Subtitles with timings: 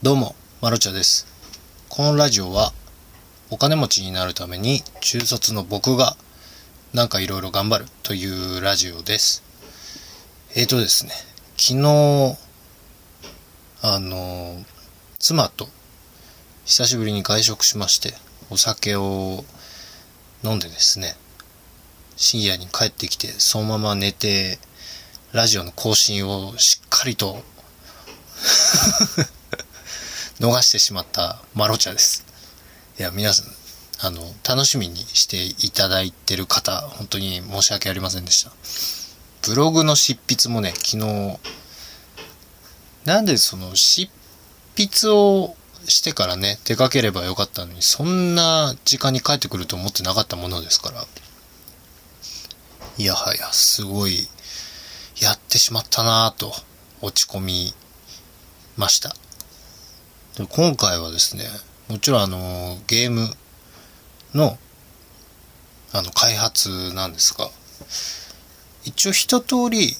[0.00, 1.26] どうも、まろちゃです。
[1.88, 2.72] このラジオは、
[3.50, 6.16] お金持ちになるために中卒の僕が、
[6.94, 9.42] なんかいろいろ頑張るというラジオです。
[10.54, 11.10] えーとですね、
[11.56, 12.38] 昨日、
[13.82, 14.64] あの、
[15.18, 15.68] 妻と
[16.64, 18.14] 久しぶりに外食しまして、
[18.50, 19.44] お酒を
[20.44, 21.16] 飲んでですね、
[22.14, 24.60] 深夜に帰ってきて、そのまま寝て、
[25.32, 27.42] ラジオの更新をしっかりと
[30.40, 32.24] 逃してしまったマロチャです。
[32.98, 38.52] いや、皆さん、あの、楽しみにしていただいてる方、本当に申し訳ありませんでした。
[39.42, 41.38] ブログの執筆もね、昨日、
[43.04, 44.10] なんでその執
[44.76, 45.56] 筆を
[45.88, 51.04] してからね、出かければよかったのに、そんな時間に帰ってくると思ってなかったものですから。
[52.96, 54.28] いやはや、すごい、
[55.20, 56.54] やってしまったなぁと、
[57.00, 57.74] 落ち込み
[58.76, 59.16] ました。
[60.38, 61.42] で今回はですね、
[61.88, 63.28] もちろんあの、ゲーム
[64.34, 64.56] の、
[65.92, 67.50] あの、開発なんですが、
[68.84, 69.96] 一応一通り、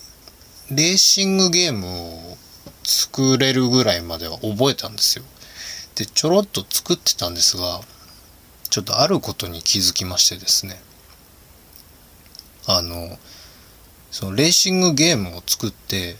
[0.71, 1.89] レーシングゲーム
[2.35, 2.37] を
[2.85, 5.25] 作れるぐらいまでは覚えたんですよ。
[5.97, 7.81] で、ちょろっと作ってたんですが、
[8.71, 10.81] ちょっとあることに気づきましてですね、
[12.69, 13.19] あの、
[14.13, 16.17] そのレーシングゲームを作って、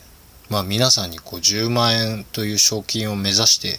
[0.51, 3.79] まあ皆さんにこう10万円という賞金を目指して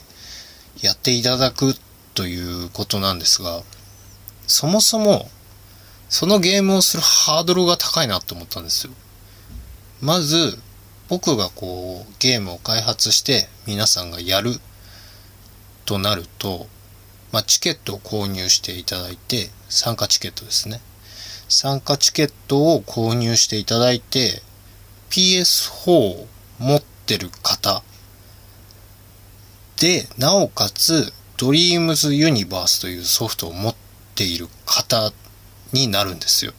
[0.82, 1.76] やっていただく
[2.14, 3.62] ということなんですが、
[4.48, 5.30] そもそも
[6.10, 8.94] そのゲームをするハードルが高いなと思ったんですよ。
[10.02, 10.58] まず
[11.08, 14.54] 僕がこうゲームを開発して皆さんがやる
[15.86, 16.68] となると、
[17.32, 20.82] まあチケットを購入していただいて、参加チケットですね。
[21.50, 24.44] 参加チケットを購入していただいて
[25.10, 26.28] PS4 を
[26.60, 27.82] 持ってる方
[29.80, 33.76] でなおかつ Dreams Universe というソフトを持っ
[34.16, 35.14] ている方
[35.72, 36.54] になるんですよ。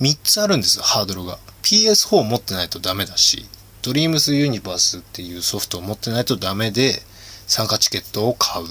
[0.00, 1.38] 3つあるんですよハードルが。
[1.62, 3.44] PS4 を持ってないとダメだし
[3.82, 7.02] Dreams Universe っていうソフトを持ってないとダメで
[7.46, 8.66] 参加チケットを買う。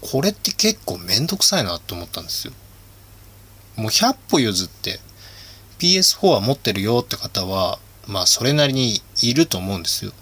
[0.00, 2.52] これって結構めんどくさいなと思ったんですよ。
[3.76, 4.98] もう100歩譲って
[5.78, 10.12] PS4 は持ってるよって方は、まあそれなりにいると思うんですよ。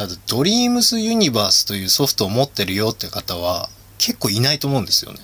[0.00, 3.68] ただ、Dreams Universe というソフトを持ってるよって方は
[3.98, 5.18] 結構いないと思うんですよね。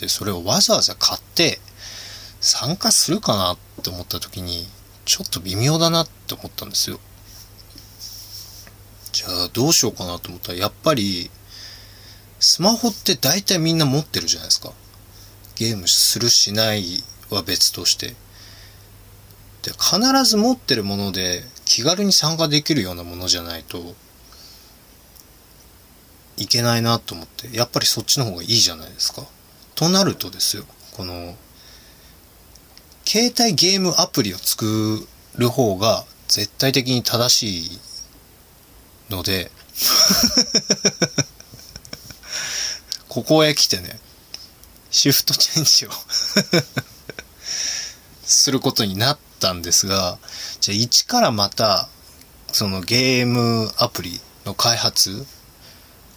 [0.00, 1.58] で、それをわざわざ買って
[2.40, 4.66] 参加するかなって思った時に、
[5.04, 6.98] ちょっと微妙だなって思ったんですよ。
[9.12, 11.30] じゃあどうしようかなと思ったら、やっぱり、
[12.40, 14.72] スマホって大体みんな持ってるじゃないですか。
[15.56, 18.16] ゲームするしないは別として。
[19.62, 23.94] で、必ず持ってるもので気軽に参加できるようなものじゃないと
[26.42, 29.22] いけないなと思って、やっぱりそっちの方がいいじゃないですか。
[29.74, 31.36] となるとですよ、この、
[33.06, 37.80] 携帯ゲームアプリを作る方が絶対的に正しい
[39.10, 39.50] ので、
[43.08, 44.00] ここへ来てね、
[44.90, 45.90] シフトチェンジを
[48.24, 50.18] することになったんですが、
[50.60, 51.88] じゃあ一からまた、
[52.52, 55.26] そのゲームアプリの開発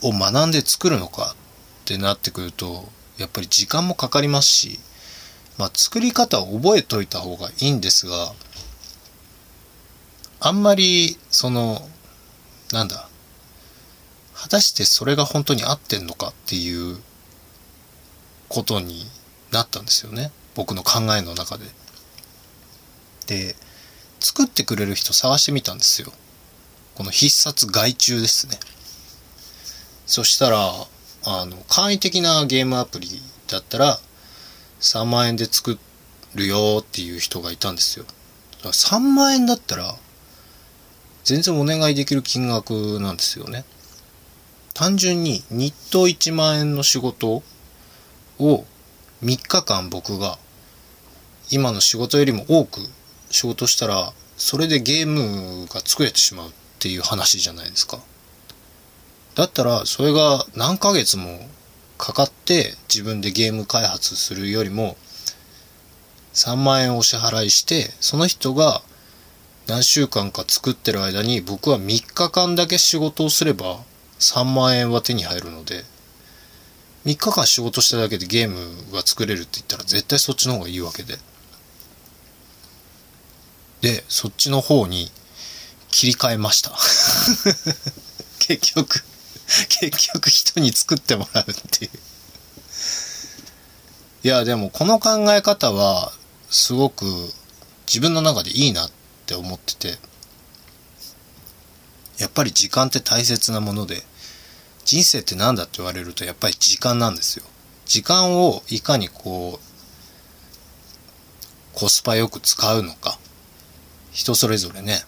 [0.02, 1.36] を学んで作るのか
[1.84, 4.80] ってなってくると、やっぱり時間もかかりますし、
[5.58, 8.34] まあ作り方を覚えといた方がいいんですが、
[10.40, 11.88] あんまり、その、
[12.72, 13.08] なんだ、
[14.36, 17.00] 果たしてそれが本当に合ってんのかっていう
[18.50, 19.10] ことに
[19.52, 20.32] なったんですよね。
[20.54, 21.66] 僕の考えの中で。
[23.28, 23.56] で、
[24.20, 26.12] 作ってくれる人探してみたんですよ。
[26.96, 28.60] この必殺外注ですね。
[30.06, 30.58] そしたら、
[31.24, 33.10] あの、簡易的なゲームアプリ
[33.48, 34.00] だったら、
[34.80, 35.80] 3万円で作
[36.36, 38.06] るよっていう人がいたんですよ。
[38.64, 39.96] 3万円だったら、
[41.24, 43.66] 全然お願いできる金額なんですよね。
[44.76, 47.42] 単純に日当1万円の仕事
[48.40, 48.66] を
[49.24, 50.38] 3日間僕が
[51.50, 52.82] 今の仕事よりも多く
[53.32, 58.00] 仕事したらそれでゲームが作れてしまうっていう話じゃないですか。
[59.36, 61.40] だったらそれが何ヶ月も
[61.98, 64.98] かかって自分でゲーム開発するよりも
[66.34, 68.82] 3万円お支払いしてその人が
[69.68, 73.80] 何週間か作ってる間に僕は3日間だけ仕事をすれば
[74.20, 75.84] 3万円は手に入るので
[77.06, 81.16] 3日間仕事しただけでゲームが作れるって言ったら絶対そっちの方がいいわけで
[83.82, 85.12] でそっちの方に
[85.96, 86.72] 切り替えました。
[88.40, 89.02] 結局、
[89.70, 91.92] 結局人に作ってもらうっていう。
[94.24, 96.12] いや、でもこの考え方は、
[96.50, 97.06] すごく
[97.86, 98.92] 自分の中でいいなっ
[99.26, 99.98] て思ってて、
[102.18, 104.04] やっぱり時間って大切なもので、
[104.84, 107.46] 人生って何だって言われるとやっぱり時間なんですよ。
[107.86, 109.66] 時間をいかにこう、
[111.74, 113.20] コスパよく使うのか。
[114.12, 115.04] 人それぞれね、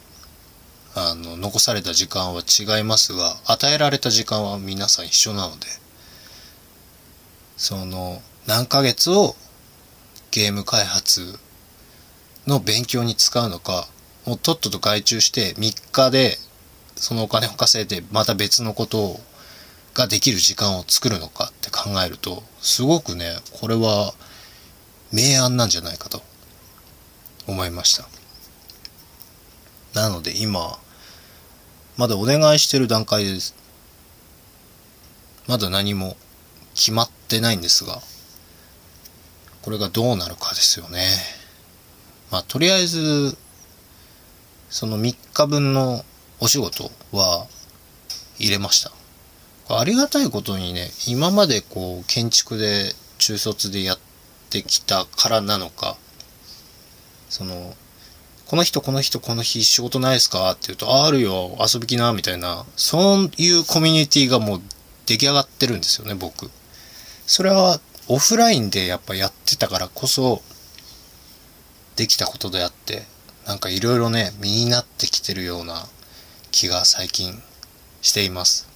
[0.99, 5.67] あの、残された時間は違いますが、与えられた時間は皆さん一緒なので、
[7.55, 9.35] その、何ヶ月を
[10.31, 11.37] ゲーム開発
[12.47, 13.87] の勉強に使うのか、
[14.25, 16.37] もうとっとと外注して3日で
[16.95, 19.19] そのお金を稼いでまた別のことを
[19.93, 24.13] ができる時間を作るのかって考えると、すごくね、これは
[25.11, 26.21] 明暗なんじゃないかと
[27.47, 28.07] 思いました。
[29.99, 30.77] なので今、
[31.97, 33.55] まだお願いしてる段階です。
[35.47, 36.15] まだ何も
[36.75, 38.01] 決まってないんですが、
[39.63, 41.03] これがどうなるかですよね。
[42.31, 43.35] まあ、とりあえず、
[44.69, 46.03] その3日分の
[46.39, 47.47] お仕事は
[48.37, 48.91] 入れました。
[49.69, 53.99] ありがたいことにね、今までこう、建築で中卒でやっ
[54.49, 55.97] てきたからなのか、
[57.29, 57.75] その、
[58.47, 60.49] この人この人この日仕事ないですか？
[60.51, 64.61] って言うと、あ、あるよ、遊びきな、みたいな、そういうコミュニティがもう
[65.05, 66.49] 出来上がってるんですよね、僕。
[67.25, 70.41] それはオフラインでやっぱやってたからこそ、
[71.97, 73.05] できたことであって、
[73.45, 75.85] なんかいろいろね、身になってきてるような
[76.51, 77.41] 気が最近
[78.01, 78.69] しています。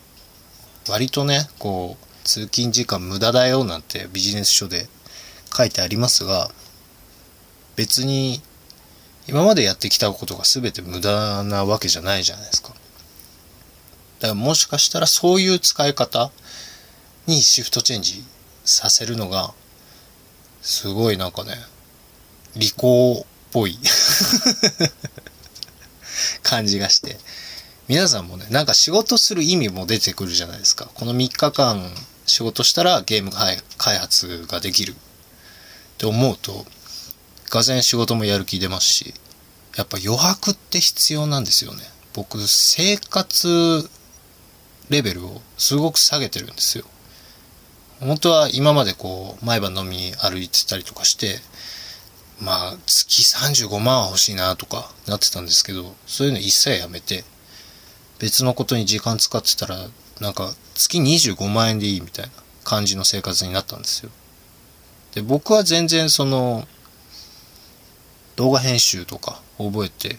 [0.89, 4.89] 割とね、こう、通勤時間無駄だよなんてビジネス書で
[5.56, 6.51] 書いてありますが、
[7.77, 8.41] 別に
[9.27, 12.69] 今までやってきたことが全て無駄なわけじゃないじゃないですか。
[12.69, 12.79] だか
[14.29, 16.31] らもしかしたらそういう使い方
[17.27, 18.23] にシフトチェンジ
[18.65, 19.53] させるのが、
[20.62, 21.56] すごいなんかね、
[22.56, 23.79] 利口っぽい
[26.44, 27.18] 感じがして、
[27.88, 30.89] 皆さんもね、なんか仕事する意味も出てくるじゃないですか。
[30.94, 31.91] この3日間
[32.25, 34.95] 仕事したらゲーム開発ができるっ
[35.97, 36.65] て思うと、
[37.51, 39.13] がぜ仕事もやる気出ますし、
[39.75, 41.83] やっぱ余白って必要なんですよね。
[42.13, 43.89] 僕、生活
[44.89, 46.86] レベルをすごく下げてるんですよ。
[48.00, 51.39] 本当は今までこう、毎晩飲み歩いてたりとかして、
[52.39, 57.25] まあ、月35万は欲しいなとかなってたんですけど、そういうの一切やめて、
[58.19, 59.88] 別のことに時間使ってたら、
[60.21, 62.31] なんか月25万円でいいみたいな
[62.63, 64.09] 感じの生活になったんですよ。
[65.13, 66.68] で、僕は全然その、
[68.36, 70.18] 動画編集とか覚えて、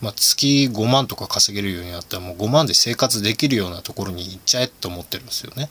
[0.00, 5.68] まあ、月5万とか稼げるようになったらもう5万で生活できるようなところに行っちゃえと思ってるんですよね。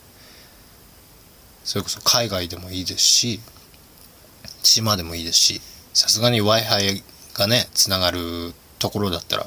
[1.63, 3.39] それこそ海外でもいいですし、
[4.63, 5.61] 島でもいいですし、
[5.93, 7.03] さすがに Wi-Fi
[7.33, 9.45] がね、つながるところだったら、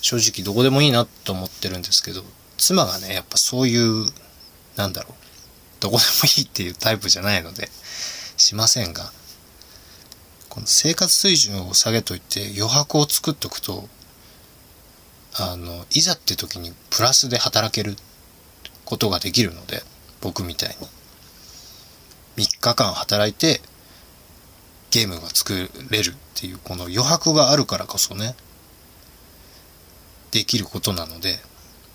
[0.00, 2.24] 正直どこでもいいなと思ってるんですけど、
[2.58, 4.10] 妻がね、やっぱそういう、
[4.76, 5.12] なんだろう、
[5.80, 7.68] どこでもいいっていうタイプじゃないので、
[8.36, 9.12] しませんが、
[10.56, 13.90] この生活水準を下げといて余白を作っとくと、
[15.34, 17.94] あの、いざって時にプラスで働ける
[18.86, 19.82] ことができるので、
[20.22, 22.42] 僕みたいに。
[22.42, 23.60] 3日間働いて、
[24.90, 28.34] ゲームが作れるっていう、この余白があるからこそね、
[30.30, 31.38] できることなので、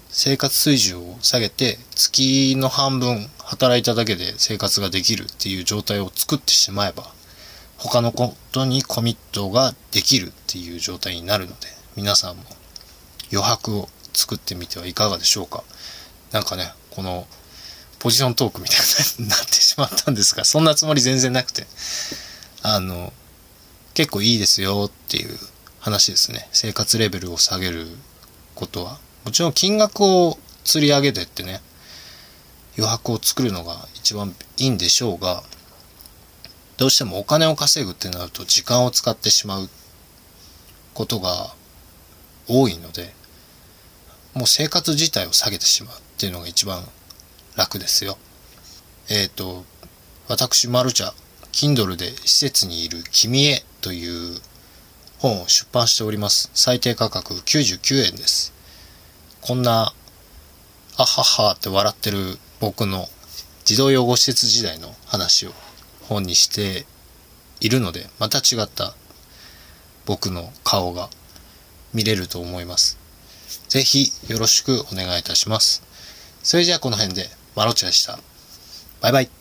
[0.09, 7.11] 生活水準を下げて、月の半分働いただけで生活ができるっていう状態を作ってしまえば、
[7.83, 12.43] 他のことにコミットができるっていう状態になるので、皆さんも
[13.33, 15.63] 余白を作ってみてはいかがでしょうか。
[16.31, 17.25] なんかね、この
[17.97, 18.77] ポジショントークみたい
[19.19, 21.65] になってしまったんですが、そんなつもり全然なくて、
[22.61, 23.11] あの、
[23.95, 25.35] 結構いいですよっていう
[25.79, 26.47] 話ですね。
[26.51, 27.87] 生活レベルを下げる
[28.53, 28.99] ことは。
[29.25, 31.61] もちろん金額を釣り上げてってね、
[32.77, 35.43] 余白を作るのが一番いいんでしょうが、
[36.81, 39.69] どうしてもお金を稼ぐってなると時間を使ってしまう
[40.95, 41.53] ことが
[42.47, 43.13] 多いので、
[44.33, 46.83] もう生活自体を下げてしまうっていうのが一番
[47.55, 48.17] 楽ですよ。
[49.11, 49.63] えっ、ー、と、
[50.27, 51.13] 私、マルチャ、
[51.51, 54.41] Kindle で施設にいる君へという
[55.19, 56.49] 本を出版しております。
[56.55, 58.53] 最低価格99円です。
[59.41, 59.93] こんな、
[60.97, 63.07] あははって笑ってる僕の
[63.65, 65.51] 児童養護施設時代の話を
[66.11, 66.85] 本にして
[67.61, 68.93] いるので、また違った
[70.05, 71.09] 僕の顔が
[71.93, 72.97] 見れると思います。
[73.69, 75.83] ぜひよろしくお願いいたします。
[76.43, 78.19] それじゃあこの辺でマロチでした。
[79.01, 79.40] バイバイ。